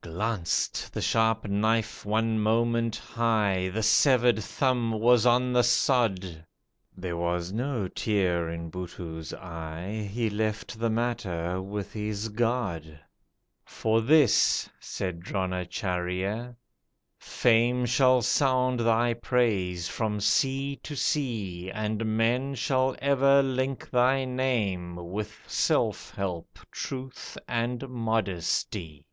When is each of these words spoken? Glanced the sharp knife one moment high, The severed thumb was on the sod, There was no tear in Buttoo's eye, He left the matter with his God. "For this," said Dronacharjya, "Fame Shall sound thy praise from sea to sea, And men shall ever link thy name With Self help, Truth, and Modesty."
Glanced 0.00 0.94
the 0.94 1.02
sharp 1.02 1.46
knife 1.46 2.06
one 2.06 2.38
moment 2.40 2.96
high, 2.96 3.68
The 3.68 3.82
severed 3.82 4.42
thumb 4.42 4.92
was 4.92 5.26
on 5.26 5.52
the 5.52 5.62
sod, 5.64 6.46
There 6.96 7.16
was 7.16 7.52
no 7.52 7.88
tear 7.88 8.48
in 8.48 8.70
Buttoo's 8.70 9.34
eye, 9.34 10.08
He 10.10 10.30
left 10.30 10.78
the 10.80 10.88
matter 10.88 11.60
with 11.60 11.92
his 11.92 12.28
God. 12.30 12.98
"For 13.64 14.00
this," 14.00 14.70
said 14.80 15.20
Dronacharjya, 15.20 16.56
"Fame 17.18 17.84
Shall 17.84 18.22
sound 18.22 18.80
thy 18.80 19.14
praise 19.14 19.88
from 19.88 20.20
sea 20.20 20.76
to 20.84 20.96
sea, 20.96 21.70
And 21.72 22.16
men 22.16 22.54
shall 22.54 22.96
ever 23.00 23.42
link 23.42 23.90
thy 23.90 24.24
name 24.24 24.96
With 25.12 25.40
Self 25.48 26.12
help, 26.14 26.60
Truth, 26.70 27.36
and 27.46 27.88
Modesty." 27.88 29.04